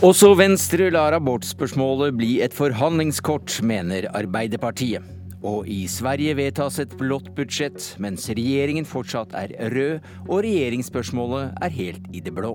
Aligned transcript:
Også 0.00 0.30
Venstre 0.32 0.86
lar 0.88 1.12
abortspørsmålet 1.12 2.14
bli 2.16 2.28
et 2.40 2.54
forhandlingskort, 2.56 3.58
mener 3.60 4.06
Arbeiderpartiet. 4.16 5.04
Og 5.44 5.68
i 5.68 5.82
Sverige 5.92 6.38
vedtas 6.38 6.78
et 6.80 6.94
blått 6.96 7.28
budsjett, 7.36 7.84
mens 8.00 8.24
regjeringen 8.32 8.88
fortsatt 8.88 9.36
er 9.36 9.52
rød, 9.74 10.00
og 10.24 10.40
regjeringsspørsmålet 10.46 11.52
er 11.60 11.76
helt 11.76 12.08
i 12.16 12.24
det 12.24 12.32
blå. 12.32 12.54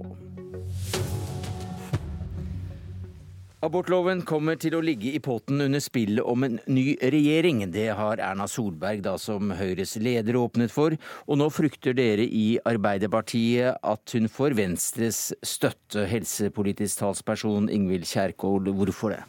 Abortloven 3.66 4.20
kommer 4.22 4.60
til 4.62 4.76
å 4.78 4.82
ligge 4.86 5.10
i 5.16 5.20
potten 5.24 5.64
under 5.64 5.82
spillet 5.82 6.22
om 6.22 6.44
en 6.46 6.60
ny 6.70 6.84
regjering. 7.02 7.64
Det 7.74 7.88
har 7.98 8.22
Erna 8.22 8.46
Solberg, 8.52 9.02
da 9.08 9.16
som 9.18 9.50
Høyres 9.58 9.96
leder, 9.98 10.38
åpnet 10.38 10.70
for. 10.70 10.94
Og 11.26 11.40
nå 11.42 11.48
frykter 11.50 11.98
dere 11.98 12.28
i 12.30 12.60
Arbeiderpartiet 12.62 13.82
at 13.82 14.14
hun 14.14 14.30
får 14.30 14.60
Venstres 14.60 15.32
støtte. 15.42 16.06
Helsepolitisk 16.12 17.02
talsperson 17.02 17.72
Ingvild 17.74 18.06
Kjerkol, 18.06 18.70
hvorfor 18.70 19.16
det? 19.16 19.24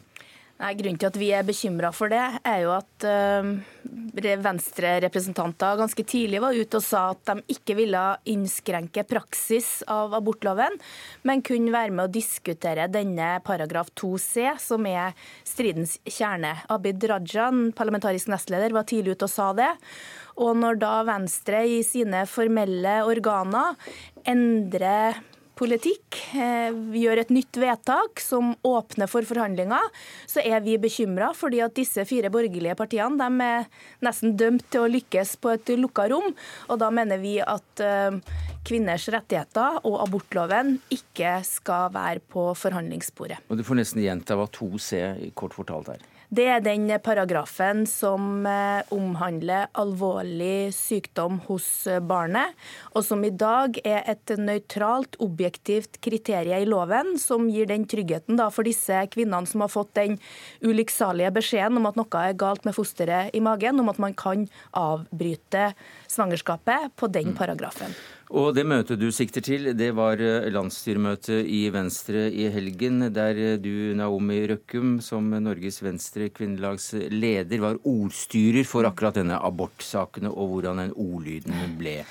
Nei, 0.57 0.71
Grunnen 0.73 0.97
til 0.97 1.11
at 1.11 1.17
vi 1.21 1.27
er 1.37 1.45
bekymra 1.45 1.91
for 1.93 2.09
det, 2.09 2.21
er 2.41 2.63
jo 2.63 2.71
at 2.73 3.05
uh, 3.05 3.49
Venstre-representanter 4.17 5.77
ganske 5.77 6.05
tidlig 6.09 6.39
var 6.41 6.57
ute 6.57 6.79
og 6.79 6.85
sa 6.85 7.03
at 7.11 7.21
de 7.29 7.53
ikke 7.53 7.75
ville 7.77 8.01
innskrenke 8.33 9.03
praksis 9.05 9.83
av 9.93 10.15
abortloven, 10.17 10.79
men 11.29 11.45
kunne 11.45 11.75
være 11.75 11.93
med 11.93 12.07
å 12.07 12.13
diskutere 12.17 12.89
denne 12.89 13.35
paragraf 13.45 13.93
2c, 14.01 14.57
som 14.65 14.89
er 14.89 15.13
stridens 15.45 15.99
kjerne. 16.09 16.55
Abid 16.73 17.05
Rajan, 17.05 17.67
parlamentarisk 17.77 18.33
nestleder, 18.33 18.73
var 18.73 18.89
tidlig 18.89 19.13
ute 19.13 19.29
og 19.29 19.35
sa 19.35 19.51
det. 19.57 19.71
Og 20.41 20.57
når 20.57 20.81
da 20.81 20.93
Venstre 21.05 21.61
i 21.69 21.83
sine 21.85 22.25
formelle 22.29 23.03
organer 23.05 23.77
endrer 24.25 25.21
politikk, 25.57 26.17
eh, 26.37 26.71
gjør 26.71 27.23
et 27.23 27.33
nytt 27.33 27.59
vedtak 27.59 28.21
som 28.23 28.53
åpner 28.67 29.09
for 29.11 29.25
forhandlinger, 29.27 29.91
så 30.29 30.43
er 30.45 30.61
vi 30.65 30.77
bekymra 30.81 31.33
fordi 31.37 31.61
at 31.65 31.75
disse 31.77 32.05
fire 32.07 32.31
borgerlige 32.33 32.77
partiene 32.77 33.17
de 33.17 33.47
er 33.47 33.67
nesten 34.05 34.37
dømt 34.37 34.67
til 34.71 34.85
å 34.85 34.91
lykkes 34.91 35.37
på 35.41 35.55
et 35.55 35.73
lukka 35.77 36.07
rom. 36.13 36.33
Og 36.69 36.79
da 36.81 36.91
mener 36.93 37.21
vi 37.21 37.37
at 37.41 37.83
eh, 37.83 38.21
kvinners 38.67 39.07
rettigheter 39.13 39.79
og 39.87 40.01
abortloven 40.03 40.77
ikke 40.93 41.37
skal 41.47 41.91
være 41.95 42.23
på 42.33 42.49
forhandlingsbordet. 42.57 43.39
Og 43.47 43.57
Du 43.57 43.65
får 43.67 43.81
nesten 43.81 44.03
gjenta 44.03 44.37
hva 44.37 44.49
2C 44.51 45.31
kort 45.37 45.55
fortalt 45.57 45.95
er. 45.95 46.05
Det 46.27 46.43
er 46.51 46.59
den 46.59 46.89
paragrafen 46.99 47.85
som 47.87 48.43
eh, 48.43 48.83
omhandler 48.91 49.69
alvorlig 49.79 50.73
sykdom 50.75 51.37
hos 51.45 51.87
eh, 51.87 52.01
barnet, 52.03 52.51
og 52.91 53.05
som 53.07 53.23
i 53.23 53.31
dag 53.31 53.79
er 53.87 54.03
et 54.11 54.33
nøytralt, 54.35 55.15
objektivt 55.23 56.01
kriterium 56.03 56.65
i 56.65 56.67
loven, 56.67 57.13
som 57.15 57.47
gir 57.47 57.69
den 57.71 57.87
tryggheten 57.87 58.43
for 58.51 58.67
disse 58.67 59.05
kvinnene 59.13 59.47
som 59.47 59.63
har 59.63 59.71
fått 59.71 59.95
den 59.95 60.19
ulykksalige 60.67 61.31
beskjeden 61.39 61.79
om 61.79 61.87
at 61.87 61.95
noe 61.95 62.25
er 62.25 62.35
galt 62.35 62.67
med 62.67 62.75
fosteret 62.75 63.31
i 63.31 63.43
magen, 63.43 63.79
om 63.79 63.87
at 63.87 64.03
man 64.03 64.17
kan 64.17 64.49
avbryte 64.75 65.69
svangerskapet 66.11 66.91
på 66.99 67.07
den 67.07 67.31
mm. 67.31 67.39
paragrafen. 67.39 67.95
Og 68.27 68.49
det 68.57 68.65
møtet 68.67 68.99
du 68.99 69.07
sikter 69.15 69.43
til, 69.45 69.69
det 69.79 69.93
var 69.95 70.19
eh, 70.19 70.49
landsstyremøtet 70.51 71.47
i 71.47 71.61
Venstre 71.71 72.25
i 72.27 72.49
helgen, 72.51 73.05
der 73.15 73.39
eh, 73.39 73.53
du, 73.55 73.95
Naomi 73.95 74.41
Røkkum, 74.51 74.97
som 75.03 75.29
Norges 75.31 75.79
Venstre 75.79 76.27
kvinnelags 76.35 76.89
leder, 77.07 77.63
var 77.63 77.79
ordstyrer 77.87 78.67
for 78.67 78.89
akkurat 78.89 79.21
denne 79.21 79.39
abortsakene 79.39 80.33
og 80.33 80.51
hvordan 80.57 80.83
den 80.83 80.93
ordlyden 80.99 81.77
ble. 81.79 82.01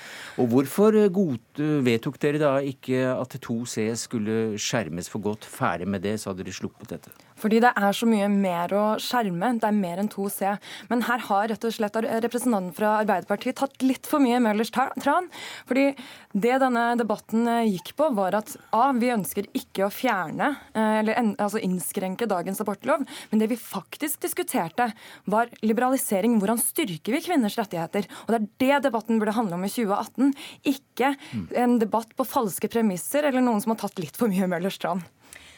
Og 0.41 0.49
hvorfor 0.55 0.97
eh, 0.97 1.11
god, 1.13 1.61
vedtok 1.85 2.17
dere 2.25 2.41
da 2.41 2.55
ikke 2.65 3.05
at 3.13 3.37
2C 3.37 3.91
skulle 4.01 4.57
skjermes 4.57 5.13
for 5.13 5.21
godt? 5.21 5.45
Ferdig 5.45 5.85
med 5.85 6.01
det, 6.01 6.17
så 6.17 6.31
hadde 6.31 6.47
dere 6.47 6.61
sluppet 6.63 6.97
dette? 6.97 7.26
Fordi 7.37 7.61
det 7.63 7.71
er 7.77 7.95
så 7.95 8.07
mye 8.09 8.27
mer 8.31 8.73
å 8.75 8.85
skjerme. 9.01 9.53
Det 9.61 9.69
er 9.69 9.77
mer 9.77 10.01
enn 10.01 10.09
2C. 10.11 10.55
Men 10.89 11.03
her 11.07 11.23
har 11.27 11.49
rett 11.51 11.67
og 11.67 11.75
slett 11.75 11.97
representanten 11.97 12.73
fra 12.77 12.95
Arbeiderpartiet 13.03 13.59
tatt 13.61 13.85
litt 13.85 14.09
for 14.09 14.23
mye 14.23 14.41
Møllers 14.43 14.73
tran. 14.73 15.29
Fordi 15.69 15.91
det 16.37 16.57
denne 16.61 16.85
debatten 16.99 17.47
eh, 17.49 17.69
gikk 17.71 17.93
på, 17.97 18.09
var 18.17 18.37
at 18.37 18.53
A, 18.75 18.89
vi 18.97 19.11
ønsker 19.13 19.47
ikke 19.57 19.87
å 19.87 19.93
fjerne 19.93 20.51
eh, 20.73 20.99
eller 21.01 21.33
altså 21.35 21.61
innskrenke 21.63 22.27
dagens 22.29 22.61
abortlov. 22.63 23.05
Men 23.31 23.41
det 23.41 23.49
vi 23.53 23.59
faktisk 23.59 24.21
diskuterte, 24.25 24.91
var 25.25 25.51
liberalisering. 25.65 26.37
Hvordan 26.41 26.61
styrker 26.61 27.15
vi 27.15 27.23
kvinners 27.25 27.57
rettigheter? 27.59 28.09
Og 28.25 28.33
det 28.33 28.39
er 28.41 28.49
det 28.63 28.87
debatten 28.89 29.21
burde 29.21 29.35
handle 29.37 29.57
om 29.57 29.65
i 29.65 29.71
2018. 29.71 30.33
Ikke 30.73 31.13
en 31.57 31.77
debatt 31.81 32.13
på 32.17 32.27
falske 32.27 32.69
premisser 32.71 33.27
eller 33.27 33.43
noen 33.43 33.63
som 33.63 33.73
har 33.73 33.81
tatt 33.85 34.01
litt 34.01 34.17
for 34.17 34.31
mye 34.31 34.49
Møllers 34.49 34.79
tran. 34.81 35.05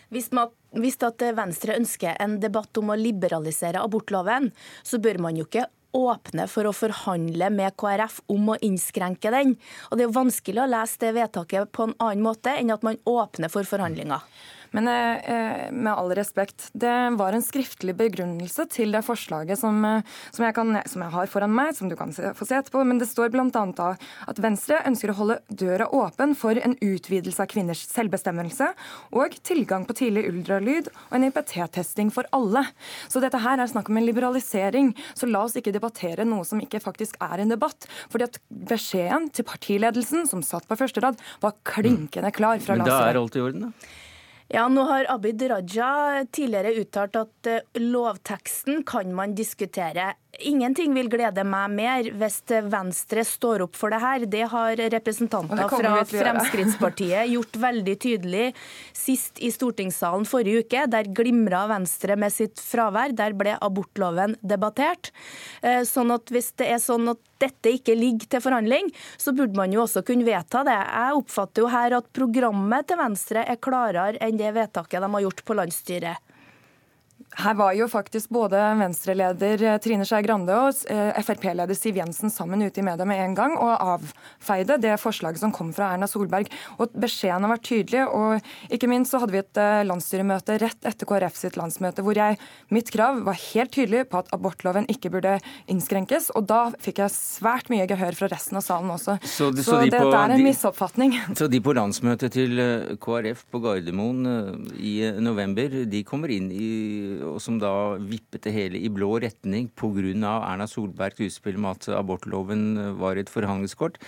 Hvis, 0.09 0.31
man, 0.33 0.49
hvis 0.73 0.97
Venstre 1.37 1.75
ønsker 1.77 2.17
en 2.19 2.39
debatt 2.41 2.77
om 2.81 2.89
å 2.89 2.97
liberalisere 2.97 3.81
abortloven, 3.81 4.51
så 4.83 4.97
bør 4.97 5.21
man 5.21 5.37
jo 5.37 5.45
ikke 5.45 5.67
åpne 5.97 6.45
for 6.49 6.69
å 6.69 6.75
forhandle 6.75 7.49
med 7.53 7.75
KrF 7.79 8.19
om 8.29 8.53
å 8.53 8.59
innskrenke 8.65 9.31
den. 9.33 9.55
Og 9.89 9.97
Det 9.97 10.05
er 10.05 10.13
vanskelig 10.13 10.63
å 10.63 10.69
lese 10.69 11.01
det 11.01 11.15
vedtaket 11.17 11.71
på 11.71 11.87
en 11.87 11.97
annen 11.97 12.25
måte 12.25 12.53
enn 12.53 12.73
at 12.73 12.85
man 12.85 12.99
åpner 13.09 13.49
for 13.53 13.65
forhandlinger. 13.65 14.21
Men 14.75 14.87
eh, 14.87 15.17
eh, 15.33 15.71
med 15.71 15.93
all 15.93 16.11
respekt, 16.15 16.69
det 16.73 16.93
var 17.17 17.33
en 17.33 17.43
skriftlig 17.45 17.95
begrunnelse 17.97 18.65
til 18.69 18.93
det 18.93 19.01
forslaget 19.05 19.59
som, 19.59 19.79
eh, 19.85 20.05
som, 20.31 20.45
jeg, 20.45 20.55
kan, 20.57 20.79
som 20.89 21.05
jeg, 21.05 21.13
har 21.15 21.31
foran 21.31 21.53
meg, 21.55 21.73
som 21.77 21.89
du 21.89 21.95
kan 21.99 22.13
se, 22.15 22.33
få 22.37 22.47
se 22.47 22.59
etterpå. 22.59 22.83
Men 22.87 23.01
det 23.01 23.09
står 23.09 23.31
bl.a. 23.33 23.89
at 24.29 24.41
Venstre 24.43 24.81
ønsker 24.89 25.13
å 25.13 25.17
holde 25.21 25.39
døra 25.49 25.89
åpen 25.95 26.35
for 26.37 26.59
en 26.59 26.77
utvidelse 26.77 27.43
av 27.43 27.49
kvinners 27.51 27.85
selvbestemmelse 27.89 28.71
og 29.17 29.37
tilgang 29.45 29.87
på 29.89 29.97
tidlig 29.97 30.27
ultralyd 30.29 30.91
og 30.93 31.17
en 31.17 31.27
IPT-testing 31.29 32.13
for 32.13 32.29
alle. 32.35 32.65
Så 33.09 33.23
dette 33.23 33.41
her 33.41 33.59
er 33.59 33.71
snakk 33.71 33.89
om 33.89 33.99
en 33.99 34.05
liberalisering. 34.05 34.93
Så 35.17 35.29
la 35.29 35.45
oss 35.47 35.57
ikke 35.59 35.73
debattere 35.75 36.27
noe 36.27 36.45
som 36.47 36.61
ikke 36.61 36.81
faktisk 36.83 37.17
er 37.23 37.41
en 37.41 37.55
debatt. 37.55 37.89
Fordi 38.13 38.29
at 38.29 38.37
beskjeden 38.69 39.29
til 39.33 39.47
partiledelsen, 39.49 40.27
som 40.29 40.45
satt 40.45 40.67
på 40.69 40.77
første 40.79 41.01
rad, 41.03 41.17
var 41.41 41.57
klinkende 41.67 42.31
klar 42.35 42.61
fra 42.63 42.77
Men 42.77 42.87
da 42.87 43.01
er 43.09 43.19
alt 43.19 43.37
i 43.37 43.43
orden, 43.43 43.69
da? 43.69 43.89
Ja, 44.49 44.63
nå 44.65 44.81
har 44.89 45.05
Abid 45.13 45.43
Raja 45.45 46.25
tidligere 46.33 46.71
uttalt 46.81 47.17
at 47.19 47.49
eh, 47.51 47.65
lovteksten 47.77 48.81
kan 48.81 49.11
man 49.13 49.35
diskutere. 49.37 50.15
Ingenting 50.37 50.93
vil 50.93 51.07
glede 51.09 51.41
meg 51.43 51.71
mer 51.73 52.07
hvis 52.21 52.37
Venstre 52.69 53.23
står 53.25 53.63
opp 53.65 53.75
for 53.75 53.89
det 53.89 53.97
her. 53.99 54.25
Det 54.29 54.43
har 54.51 54.81
representanter 54.93 55.71
fra 55.71 56.03
Fremskrittspartiet 56.05 57.31
gjort 57.33 57.57
veldig 57.59 57.95
tydelig 57.99 58.45
sist 58.95 59.41
i 59.41 59.49
stortingssalen 59.51 60.27
forrige 60.29 60.61
uke. 60.63 60.85
Der 60.93 61.09
glimra 61.17 61.63
Venstre 61.71 62.15
med 62.19 62.31
sitt 62.35 62.61
fravær. 62.61 63.15
Der 63.17 63.33
ble 63.33 63.57
abortloven 63.57 64.37
debattert. 64.45 65.11
Eh, 65.65 65.81
sånn 65.89 66.13
at 66.13 66.29
hvis 66.31 66.53
det 66.61 66.69
er 66.75 66.79
sånn 66.83 67.09
at 67.15 67.19
dette 67.41 67.73
ikke 67.73 67.97
ligger 67.97 68.29
til 68.29 68.45
forhandling, 68.45 68.93
så 69.17 69.33
burde 69.33 69.57
man 69.57 69.73
jo 69.73 69.81
også 69.87 70.05
kunne 70.05 70.27
vedta 70.29 70.61
det. 70.67 70.77
Jeg 70.77 71.19
oppfatter 71.23 71.65
jo 71.65 71.73
her 71.73 71.97
at 71.97 72.13
programmet 72.15 72.87
til 72.87 73.01
Venstre 73.01 73.43
er 73.49 73.59
klarere 73.59 74.21
enn 74.21 74.37
det 74.39 74.53
vedtaket 74.55 75.01
de 75.01 75.13
har 75.17 75.25
gjort 75.25 75.47
på 75.47 75.57
landsstyret. 75.57 76.28
Her 77.37 77.53
var 77.53 77.75
jo 77.77 77.85
faktisk 77.87 78.31
både 78.33 78.57
Venstre-leder 78.79 79.61
eh, 79.63 79.77
Trine 79.83 80.05
Skei 80.07 80.23
Grande 80.25 80.55
og 80.57 80.79
eh, 80.89 81.19
Frp-leder 81.21 81.77
Siv 81.77 81.99
Jensen 81.99 82.31
sammen 82.33 82.63
ute 82.65 82.81
i 82.81 82.85
media 82.85 83.05
med 83.07 83.21
en 83.21 83.35
gang 83.37 83.53
og 83.53 83.75
avfeide 83.77 84.79
det 84.81 84.95
forslaget 84.99 85.41
som 85.43 85.53
kom 85.53 85.69
fra 85.75 85.91
Erna 85.93 86.09
Solberg. 86.09 86.49
Og 86.81 86.95
Beskjeden 86.99 87.45
har 87.45 87.53
vært 87.53 87.67
tydelig. 87.69 88.01
og 88.09 88.73
Ikke 88.73 88.89
minst 88.89 89.13
så 89.13 89.21
hadde 89.21 89.35
vi 89.35 89.41
et 89.43 89.61
eh, 89.61 89.83
landsstyremøte 89.85 90.57
rett 90.63 90.89
etter 90.89 91.09
KrF 91.09 91.37
sitt 91.37 91.59
landsmøte 91.59 92.03
hvor 92.05 92.17
jeg, 92.17 92.39
mitt 92.73 92.89
krav 92.93 93.21
var 93.27 93.37
helt 93.37 93.73
tydelig 93.77 94.07
på 94.09 94.23
at 94.23 94.33
abortloven 94.35 94.89
ikke 94.89 95.13
burde 95.13 95.37
innskrenkes. 95.69 96.31
og 96.33 96.49
Da 96.49 96.63
fikk 96.81 97.03
jeg 97.03 97.13
svært 97.13 97.69
mye 97.69 97.87
gehør 97.89 98.17
fra 98.17 98.31
resten 98.33 98.57
av 98.57 98.65
salen 98.65 98.89
også. 98.95 99.19
Så, 99.21 99.51
det, 99.53 99.67
så, 99.67 99.77
så 99.77 99.83
de 99.85 99.93
dette 99.93 100.23
er 100.23 100.35
en 100.35 100.45
misoppfatning. 100.47 101.15
Så 101.39 101.47
de 101.47 101.61
på 101.63 101.71
landsmøtet 101.77 102.33
til 102.33 102.59
KrF 102.99 103.45
på 103.53 103.61
Gardermoen 103.63 104.25
i 104.75 104.97
november, 105.21 105.71
de 105.87 106.01
kommer 106.07 106.31
inn 106.33 106.49
i 106.51 106.67
og 107.25 107.39
som 107.43 107.59
da 107.61 107.97
vippet 107.99 108.45
det 108.47 108.53
hele 108.55 108.79
i 108.79 108.91
blå 108.91 109.17
retning 109.23 109.69
pga. 109.77 110.35
Erna 110.39 110.67
Solbergs 110.69 111.21
utspill 111.27 111.59
med 111.61 111.77
at 111.77 111.89
abortloven 111.99 112.97
var 112.99 113.19
et 113.19 113.31
forhandlingskort 113.31 113.99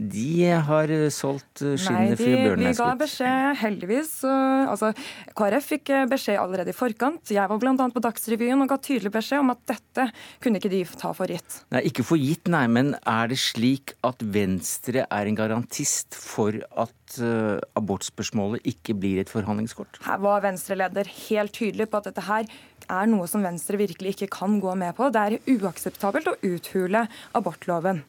de 0.00 0.48
har 0.68 0.94
solgt 1.12 1.40
solgt 1.40 1.62
eh, 1.64 1.76
skinnet 1.80 2.20
for 2.20 2.58
Nei, 2.58 2.70
Vi 2.70 2.78
ga 2.78 2.90
beskjed, 2.98 3.58
heldigvis. 3.60 4.12
Altså, 4.24 4.92
KrF 5.38 5.68
fikk 5.74 5.92
eh, 5.94 6.06
beskjed 6.10 6.40
allerede 6.40 6.72
i 6.72 6.76
forkant. 6.76 7.32
Jeg 7.32 7.50
var 7.50 7.60
bl.a. 7.60 7.74
på 7.76 8.02
Dagsrevyen 8.04 8.64
og 8.64 8.70
ga 8.70 8.78
tydelig 8.82 9.12
beskjed 9.14 9.44
om 9.44 9.52
at 9.54 9.62
dette 9.70 10.08
kunne 10.42 10.60
ikke 10.60 10.72
de 10.72 10.82
ta 11.00 11.12
for 11.16 11.30
gitt. 11.30 11.62
Nei, 11.74 11.84
Ikke 11.90 12.06
for 12.06 12.20
gitt, 12.20 12.50
nei. 12.50 12.66
Men 12.70 12.94
er 13.04 13.30
det 13.30 13.40
slik 13.42 13.94
at 14.06 14.22
Venstre 14.22 15.06
er 15.06 15.30
en 15.30 15.38
garantist 15.38 16.16
for 16.18 16.54
at 16.54 17.18
uh, 17.20 17.58
abortspørsmålet 17.78 18.66
ikke 18.68 18.94
blir 18.98 19.20
et 19.22 19.32
forhandlingskort? 19.32 20.00
Her 20.06 20.20
var 20.22 20.44
Venstre-leder 20.44 21.10
helt 21.28 21.56
tydelig 21.56 21.90
på 21.90 22.00
at 22.00 22.10
dette 22.10 22.26
her 22.28 22.46
er 22.90 23.10
noe 23.10 23.26
som 23.30 23.44
Venstre 23.44 23.78
virkelig 23.80 24.16
ikke 24.16 24.32
kan 24.40 24.58
gå 24.62 24.74
med 24.78 24.96
på. 24.98 25.10
Det 25.14 25.26
er 25.26 25.58
uakseptabelt 25.58 26.30
å 26.30 26.38
uthule 26.46 27.06
abortloven. 27.38 28.02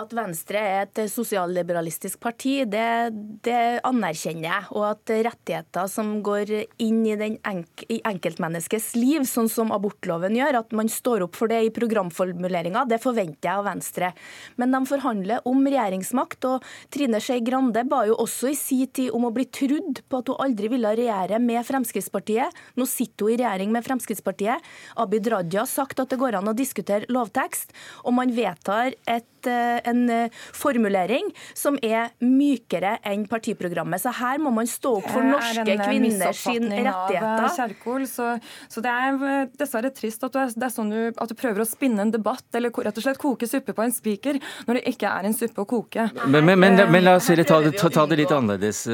At 0.00 0.14
Venstre 0.16 0.60
er 0.60 0.86
et 0.86 1.00
sosialliberalistisk 1.12 2.20
parti, 2.22 2.62
det, 2.68 3.12
det, 3.44 3.80
anerkjenner 3.84 4.46
jeg. 4.46 4.68
Og 4.72 4.86
at 4.88 5.12
rettigheter 5.26 5.90
som 5.92 6.14
går 6.24 6.52
inn 6.80 7.02
i, 7.04 7.16
enk 7.36 7.84
i, 7.88 7.98
enkeltmenneskets 8.08 8.94
liv, 8.96 9.26
sånn 9.28 9.50
som 9.52 9.72
abortloven 9.74 10.38
gjør, 10.38 10.62
at 10.62 10.72
man 10.76 10.88
står 10.88 11.26
opp 11.26 11.36
for 11.36 11.52
det 11.52 11.60
i 11.66 11.72
programformuleringa, 11.74 12.86
det 12.88 13.00
forventer 13.02 13.50
jeg 13.50 13.60
av 13.60 13.66
Venstre. 13.68 14.12
Men 14.60 14.72
de 14.72 14.80
forhandler 14.88 15.44
om 15.50 15.60
regjeringsmakt, 15.66 16.48
og 16.48 16.64
Trine 16.94 17.20
Skei 17.20 17.42
Grande 17.44 17.84
ba 17.88 18.02
jo 18.08 18.16
også 18.24 18.54
i 18.54 18.56
si 18.58 18.80
tid 18.86 19.12
om 19.16 19.28
å 19.28 19.34
bli 19.36 19.46
trudd 19.52 20.00
på 20.08 20.22
at 20.22 20.32
hun 20.32 20.40
aldri 20.46 20.72
ville 20.72 20.94
regjere 20.96 21.42
med 21.42 21.66
Fremskrittspartiet. 21.68 22.56
Nå 22.80 22.88
sitter 22.88 23.28
hun 23.28 23.34
i 23.34 23.40
regjering 23.42 23.74
med 23.74 23.84
Fremskrittspartiet. 23.84 24.70
Abid 25.00 25.28
Raja 25.28 25.66
har 25.66 25.70
sagt 25.70 26.00
at 26.00 26.12
det 26.12 26.20
går 26.20 26.40
an 26.40 26.48
å 26.48 26.56
diskutere 26.56 27.10
lovtekst, 27.12 27.76
og 28.06 28.16
man 28.16 28.32
vedtar 28.32 28.96
et 29.04 29.28
Eh, 29.46 29.88
en 29.90 30.10
eh, 30.10 30.30
formulering 30.52 31.30
som 31.54 31.78
er 31.82 32.10
mykere 32.24 32.96
enn 33.06 33.26
partiprogrammet. 33.30 34.02
Så 34.02 34.12
her 34.18 34.40
må 34.42 34.52
man 34.54 34.68
stå 34.68 34.96
opp 34.98 35.08
for 35.08 35.24
norske 35.24 35.64
eh, 35.64 35.80
kvinners 35.80 36.42
rettigheter. 36.46 37.48
Kjerkol, 37.56 38.06
så, 38.10 38.32
så, 38.68 38.82
det 38.84 38.92
er 38.92 39.50
dessverre 39.58 39.92
trist 39.94 40.24
at 40.26 40.34
du, 40.34 40.40
er, 40.42 40.52
er 40.52 40.72
sånn 40.74 40.92
du, 40.92 41.00
at 41.14 41.30
du, 41.30 41.36
prøver 41.40 41.64
å 41.64 41.68
spinne 41.68 42.04
en 42.04 42.12
debatt 42.12 42.46
eller 42.56 42.74
rett 42.74 43.00
og 43.00 43.06
slett 43.06 43.20
koke 43.20 43.48
suppe 43.48 43.74
på 43.76 43.84
en 43.84 43.94
spiker 43.94 44.40
når 44.68 44.80
det 44.80 44.94
ikke 44.94 45.10
er 45.10 45.28
en 45.28 45.36
suppe 45.36 45.64
å 45.64 45.68
koke. 45.68 46.08
Men, 46.26 46.44
men, 46.44 46.58
men, 46.60 46.84
men 46.90 47.06
la 47.06 47.16
oss 47.20 47.30
ta 47.30 47.60
ta, 47.62 47.92
ta 47.92 48.06
det 48.10 48.20
litt 48.20 48.34
annerledes. 48.34 48.84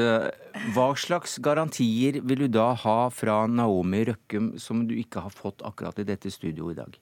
Hva 0.73 0.87
slags 0.97 1.37
garantier 1.43 2.21
vil 2.23 2.45
du 2.45 2.47
da 2.59 2.71
ha 2.85 2.99
fra 3.13 3.43
Naomi 3.51 4.05
Røkkum 4.11 4.55
som 4.61 4.85
du 4.87 4.95
ikke 4.97 5.25
har 5.27 5.33
fått 5.33 5.65
akkurat 5.67 5.99
i 6.01 6.07
dette 6.07 6.31
studioet 6.33 6.77
i 6.77 6.81
dag? 6.81 6.97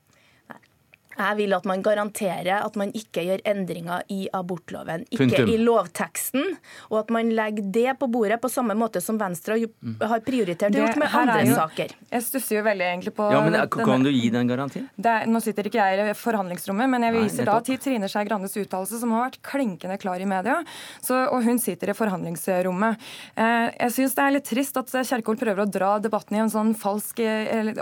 Jeg 1.16 1.38
vil 1.40 1.56
at 1.56 1.68
man 1.68 1.84
garanterer 1.86 2.64
at 2.66 2.76
man 2.80 2.92
ikke 2.96 3.24
gjør 3.26 3.44
endringer 3.48 4.04
i 4.12 4.26
abortloven. 4.36 5.06
Ikke 5.10 5.24
Punktum. 5.24 5.52
i 5.52 5.58
lovteksten, 5.62 6.48
og 6.92 7.00
at 7.04 7.14
man 7.14 7.32
legger 7.36 7.70
det 7.76 7.96
på 8.02 8.10
bordet 8.12 8.40
på 8.44 8.52
samme 8.52 8.76
måte 8.78 9.02
som 9.04 9.20
Venstre 9.20 9.56
har 9.56 10.24
prioritert 10.26 10.74
det, 10.74 10.82
gjort 10.82 11.00
med 11.00 11.16
andre 11.16 11.40
jo, 11.48 11.56
saker. 11.56 11.96
Jeg 12.12 12.26
stusser 12.26 12.60
jo 12.60 12.66
veldig 12.66 12.88
egentlig 12.90 13.16
på 13.16 13.30
Ja, 13.32 13.42
men 13.46 13.58
Kan 13.72 13.86
denne, 13.86 14.12
du 14.12 14.12
gi 14.12 14.30
den 14.34 14.50
garantien? 14.52 14.90
Er, 15.00 15.26
nå 15.30 15.42
sitter 15.44 15.70
ikke 15.70 15.84
jeg 15.84 16.12
i 16.12 16.18
forhandlingsrommet, 16.20 16.92
men 16.92 17.08
jeg 17.08 17.16
viser 17.16 17.46
Nei, 17.46 17.54
da 17.54 17.58
til 17.66 17.80
Trine 17.82 18.10
Skei 18.12 18.26
Grandes 18.28 18.58
uttalelse, 18.60 19.00
som 19.02 19.16
har 19.16 19.30
vært 19.30 19.40
klinkende 19.46 19.98
klar 20.02 20.22
i 20.22 20.28
media. 20.30 20.60
Så, 21.00 21.18
og 21.32 21.46
hun 21.48 21.62
sitter 21.62 21.94
i 21.94 21.98
forhandlingsrommet. 21.98 23.08
Eh, 23.40 23.70
jeg 23.86 23.96
syns 24.00 24.18
det 24.18 24.26
er 24.26 24.36
litt 24.36 24.50
trist 24.50 24.80
at 24.82 24.92
Kjerkol 25.06 25.40
prøver 25.40 25.64
å 25.64 25.70
dra 25.70 25.96
debatten 26.04 26.38
i 26.38 26.44
en 26.44 26.52
sånn 26.52 26.76
falsk, 26.78 27.24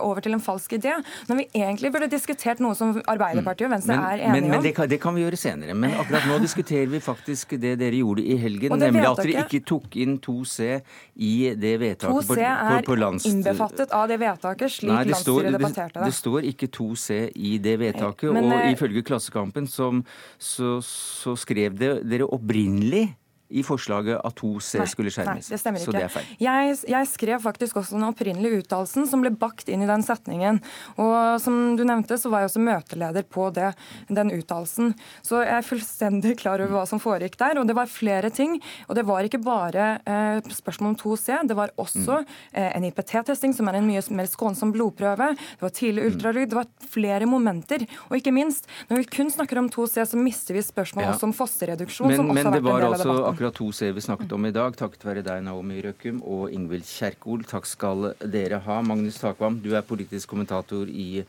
over 0.02 0.24
til 0.24 0.38
en 0.38 0.44
falsk 0.44 0.78
idé, 0.78 0.96
når 1.30 1.42
vi 1.42 1.50
egentlig 1.64 1.94
burde 1.94 2.12
diskutert 2.12 2.62
noe 2.64 2.78
som 2.78 2.94
Arbeiderpartiet 2.94 3.23
Arbeiderpartiet 3.24 3.68
og 3.68 3.74
Venstre 3.74 3.96
men, 3.96 4.04
er 4.04 4.24
enige 4.24 4.34
men, 4.36 4.50
men 4.52 4.66
det, 4.66 4.74
kan, 4.78 4.90
det, 4.90 5.00
kan, 5.04 5.16
vi 5.16 5.24
gjøre 5.24 5.40
senere. 5.40 5.76
Men 5.78 5.96
akkurat 6.02 6.28
nå 6.30 6.38
diskuterer 6.44 6.92
vi 6.92 7.02
faktisk 7.04 7.56
det 7.64 7.74
dere 7.82 8.02
gjorde 8.02 8.26
i 8.26 8.38
helgen. 8.42 8.76
Nemlig 8.82 9.08
at 9.10 9.24
dere 9.24 9.46
ikke 9.46 9.64
tok 9.74 9.98
inn 10.04 10.20
2C 10.24 10.70
i 11.16 11.34
det 11.60 11.74
vedtaket 11.82 12.30
2C 12.34 12.44
er 12.44 12.86
på, 12.88 12.98
på 12.98 13.12
innbefattet 13.32 13.96
av 13.96 14.08
det 14.12 14.20
vedtaket, 14.22 14.78
slik 14.78 14.92
Nei, 14.92 15.02
det 15.08 15.16
landsstyret 15.16 15.58
debatterte 15.58 16.00
det. 16.00 16.12
Det 16.12 16.20
står 16.20 16.50
ikke 16.52 16.72
2C 16.78 17.20
i 17.34 17.58
det 17.64 17.76
vedtaket. 17.82 18.30
Men, 18.36 18.52
og 18.52 18.60
eh, 18.60 18.72
ifølge 18.76 19.06
Klassekampen 19.08 19.68
som, 19.70 20.04
så, 20.38 20.78
så 20.86 21.36
skrev 21.40 21.78
det, 21.80 21.96
dere 22.10 22.28
opprinnelig 22.30 23.08
i 23.54 23.64
forslaget 23.66 24.20
at 24.20 24.40
2C 24.40 24.84
skulle 24.92 25.14
skjermes. 25.14 25.48
Nei, 25.48 25.54
det 25.54 25.62
stemmer 25.62 25.82
ikke. 25.82 25.92
Så 25.92 25.96
det 25.96 26.04
er. 26.08 26.30
Jeg, 26.42 26.78
jeg 26.94 27.10
skrev 27.12 27.44
faktisk 27.44 27.80
også 27.82 27.98
den 27.98 28.08
opprinnelige 28.08 28.64
uttalelsen 28.64 29.08
som 29.10 29.24
ble 29.24 29.34
bakt 29.38 29.70
inn 29.72 29.86
i 29.86 29.90
den 29.90 30.06
setningen. 30.06 30.60
Og 31.02 31.42
som 31.44 31.78
du 31.78 31.86
nevnte, 31.88 32.18
så 32.20 32.32
var 32.34 32.44
jeg 32.44 32.52
også 32.52 32.64
møteleder 32.64 33.28
på 33.30 33.50
det, 33.56 33.74
den 34.10 34.34
uttalelsen. 34.36 34.94
Så 35.26 35.44
jeg 35.44 35.54
er 35.60 35.68
fullstendig 35.68 36.36
klar 36.42 36.64
over 36.64 36.80
hva 36.80 36.86
som 36.90 37.02
foregikk 37.04 37.38
der. 37.42 37.62
Og 37.62 37.70
det 37.70 37.78
var 37.78 37.92
flere 37.92 38.32
ting. 38.34 38.58
Og 38.88 38.98
det 38.98 39.06
var 39.08 39.28
ikke 39.28 39.42
bare 39.44 39.90
eh, 40.06 40.54
spørsmål 40.54 40.94
om 40.94 41.00
2C, 41.00 41.42
det 41.50 41.58
var 41.58 41.74
også 41.80 42.20
eh, 42.24 42.70
en 42.74 42.88
IPT-testing, 42.88 43.54
som 43.56 43.70
er 43.70 43.80
en 43.80 43.88
mye 43.88 44.04
mer 44.14 44.30
skånsom 44.30 44.74
blodprøve. 44.74 45.34
Det 45.38 45.66
var 45.66 45.76
tidlig 45.76 46.10
ultralyd. 46.12 46.50
Det 46.52 46.60
var 46.60 46.70
flere 46.94 47.30
momenter. 47.30 47.86
Og 48.10 48.18
ikke 48.20 48.34
minst, 48.36 48.70
når 48.90 49.04
vi 49.04 49.10
kun 49.20 49.32
snakker 49.34 49.62
om 49.62 49.70
2C, 49.74 50.06
så 50.10 50.20
mister 50.20 50.58
vi 50.58 50.64
spørsmål 50.66 51.08
ja. 51.08 51.14
også 51.16 51.30
om 51.30 51.36
fosterreduksjon, 51.38 52.12
men, 52.12 52.20
som 52.20 52.34
også 52.34 52.48
har 52.50 52.58
vært 52.58 52.64
en 52.64 52.70
del 52.70 52.88
av 52.88 52.98
debatten 53.04 53.43
akkurat 53.44 53.56
to 53.58 53.72
C 53.72 53.92
vi 53.92 54.02
snakket 54.02 54.32
om 54.32 54.46
i 54.46 54.52
dag, 54.52 54.76
takket 54.76 55.04
være 55.04 55.24
deg, 55.24 55.42
Naomi 55.44 55.82
Røkkum, 55.84 56.22
og 56.24 56.52
Ingvild 56.54 56.86
Kjerkol. 56.88 57.44
Takk 57.44 57.66
skal 57.68 58.14
dere 58.24 58.62
ha. 58.64 58.82
Magnus 58.82 59.20
Takvam, 59.20 59.60
du 59.60 59.74
er 59.76 59.84
politisk 59.84 60.30
kommentator 60.30 60.88
i, 60.88 61.24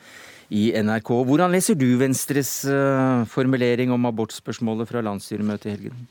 i 0.51 0.63
NRK. 0.79 1.11
Hvordan 1.27 1.51
leser 1.51 1.75
du 1.75 1.97
Venstres 1.99 2.65
uh, 2.69 3.25
formulering 3.27 3.91
om 3.91 4.07
abortspørsmålet 4.07 4.89
fra 4.89 5.03
landsstyremøtet 5.03 5.67
i 5.67 5.75
helgen? 5.75 6.07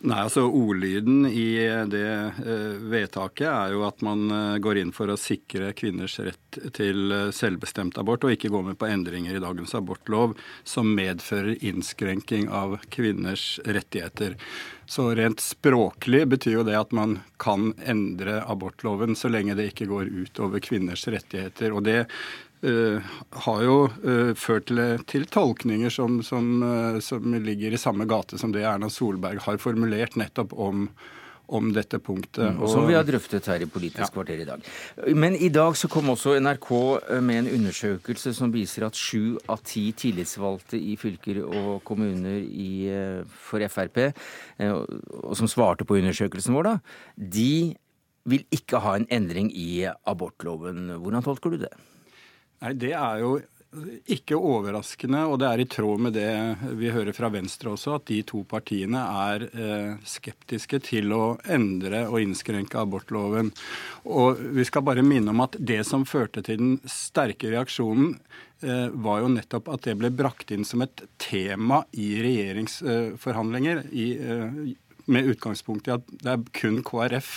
Nei, 0.00 0.16
altså 0.16 0.46
Ordlyden 0.48 1.26
i 1.28 1.58
det 1.92 2.06
eh, 2.08 2.76
vedtaket 2.88 3.44
er 3.50 3.74
jo 3.74 3.82
at 3.84 4.00
man 4.00 4.30
eh, 4.32 4.56
går 4.64 4.80
inn 4.80 4.94
for 4.96 5.12
å 5.12 5.16
sikre 5.20 5.74
kvinners 5.76 6.14
rett 6.24 6.58
til 6.72 7.12
eh, 7.12 7.26
selvbestemt 7.36 8.00
abort, 8.00 8.24
og 8.24 8.32
ikke 8.32 8.48
gå 8.48 8.62
med 8.64 8.78
på 8.80 8.88
endringer 8.88 9.36
i 9.36 9.42
dagens 9.44 9.76
abortlov 9.76 10.32
som 10.64 10.94
medfører 10.96 11.60
innskrenking 11.60 12.48
av 12.48 12.78
kvinners 12.88 13.58
rettigheter. 13.68 14.38
Så 14.88 15.10
rent 15.20 15.44
språklig 15.44 16.24
betyr 16.32 16.62
jo 16.62 16.64
det 16.66 16.80
at 16.80 16.96
man 16.96 17.18
kan 17.36 17.74
endre 17.84 18.40
abortloven 18.40 19.12
så 19.12 19.28
lenge 19.28 19.58
det 19.58 19.68
ikke 19.74 19.90
går 19.92 20.08
ut 20.08 20.40
over 20.40 20.64
kvinners 20.64 21.04
rettigheter. 21.12 21.76
Og 21.76 21.84
det 21.84 22.06
har 22.60 23.62
jo 23.64 23.76
uh, 23.88 24.32
ført 24.36 24.66
til, 24.68 24.82
til 25.08 25.24
tolkninger 25.32 25.92
som, 25.92 26.18
som, 26.26 26.60
som, 27.00 27.38
ligger 27.40 27.72
i 27.72 27.80
samme 27.80 28.04
gate 28.10 28.40
som 28.40 28.52
det 28.52 28.66
Erna 28.68 28.90
Solberg 28.92 29.40
har 29.46 29.60
formulert 29.62 30.18
nettopp 30.20 30.52
om, 30.52 30.84
om 31.50 31.70
dette 31.72 31.98
punktet. 32.04 32.52
Mm, 32.52 32.60
og 32.60 32.70
som 32.70 32.86
vi 32.88 32.94
har 32.98 33.06
drøftet 33.08 33.48
her 33.50 33.64
i 33.64 33.68
Politisk 33.70 34.04
ja. 34.04 34.10
kvarter 34.12 34.42
i 34.44 34.46
dag. 34.48 34.68
Men 35.16 35.34
i 35.34 35.48
dag 35.52 35.76
så 35.78 35.88
kom 35.90 36.12
også 36.12 36.36
NRK 36.42 36.70
med 37.24 37.42
en 37.42 37.50
undersøkelse 37.58 38.34
som 38.36 38.52
viser 38.54 38.86
at 38.86 38.98
sju 38.98 39.38
av 39.50 39.64
ti 39.66 39.88
tillitsvalgte 39.96 40.78
i 40.78 40.96
fylker 41.00 41.42
og 41.46 41.80
kommuner 41.88 42.42
i, 42.44 42.72
for 43.48 43.64
Frp, 43.72 44.02
og 44.68 45.36
som 45.38 45.50
svarte 45.50 45.88
på 45.88 45.98
undersøkelsen 45.98 46.54
vår, 46.56 46.70
da, 46.70 46.76
de 47.16 47.52
vil 48.30 48.44
ikke 48.54 48.80
ha 48.84 48.96
en 48.98 49.08
endring 49.12 49.48
i 49.56 49.86
abortloven. 49.88 50.92
Hvordan 51.00 51.24
tolker 51.24 51.54
du 51.54 51.64
det? 51.64 51.72
Nei, 52.60 52.74
Det 52.76 52.92
er 52.92 53.22
jo 53.24 53.38
ikke 54.10 54.34
overraskende, 54.34 55.20
og 55.30 55.36
det 55.38 55.46
er 55.46 55.60
i 55.62 55.66
tråd 55.70 56.00
med 56.02 56.16
det 56.18 56.30
vi 56.78 56.90
hører 56.90 57.14
fra 57.14 57.28
Venstre 57.30 57.70
også, 57.70 57.94
at 58.00 58.08
de 58.08 58.18
to 58.26 58.42
partiene 58.48 58.98
er 58.98 59.44
eh, 59.46 59.92
skeptiske 60.02 60.80
til 60.88 61.14
å 61.14 61.22
endre 61.46 62.02
og 62.08 62.18
innskrenke 62.18 62.80
abortloven. 62.82 63.52
Og 64.10 64.42
vi 64.58 64.66
skal 64.66 64.82
bare 64.88 65.06
minne 65.06 65.30
om 65.30 65.44
at 65.46 65.54
det 65.54 65.84
som 65.86 66.02
førte 66.08 66.42
til 66.42 66.58
den 66.58 66.76
sterke 66.90 67.52
reaksjonen, 67.54 68.16
eh, 68.66 68.88
var 68.90 69.22
jo 69.22 69.32
nettopp 69.36 69.70
at 69.70 69.86
det 69.86 69.96
ble 70.02 70.10
brakt 70.10 70.50
inn 70.50 70.66
som 70.66 70.82
et 70.82 71.06
tema 71.22 71.84
i 71.94 72.12
regjeringsforhandlinger. 72.26 73.86
i 73.94 74.12
eh, 74.18 74.62
med 75.10 75.26
utgangspunkt 75.26 75.88
i 75.88 75.94
at 75.96 76.06
det 76.22 76.32
er 76.32 76.42
kun 76.54 76.80
KrF 76.86 77.30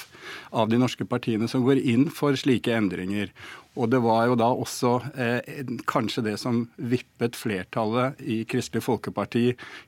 av 0.55 0.69
de 0.69 0.77
norske 0.81 1.05
partiene 1.09 1.47
som 1.49 1.63
går 1.65 1.81
inn 1.81 2.09
for 2.13 2.37
slike 2.37 2.73
endringer. 2.75 3.31
Og 3.73 3.89
det 3.89 3.99
var 4.03 4.27
jo 4.29 4.35
da 4.37 4.49
også 4.53 4.91
eh, 5.17 5.63
kanskje 5.89 6.25
det 6.27 6.35
som 6.41 6.63
vippet 6.77 7.37
flertallet 7.37 8.21
i 8.21 8.43
Kristelig 8.49 8.83
Folkeparti 8.85 9.45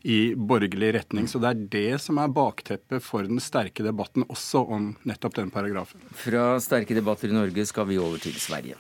i 0.10 0.20
borgerlig 0.36 0.96
retning. 0.98 1.30
Så 1.30 1.42
det 1.44 1.52
er 1.52 1.66
det 1.76 2.02
som 2.02 2.18
er 2.22 2.34
bakteppet 2.34 3.04
for 3.06 3.28
den 3.28 3.42
sterke 3.44 3.86
debatten 3.86 4.26
også 4.26 4.64
om 4.66 4.94
nettopp 5.06 5.38
den 5.38 5.54
paragrafen. 5.54 6.02
Fra 6.18 6.56
sterke 6.64 6.98
debatter 6.98 7.30
i 7.30 7.38
Norge 7.38 7.68
skal 7.70 7.90
vi 7.92 8.02
over 8.02 8.22
til 8.24 8.34
Sverige. 8.42 8.80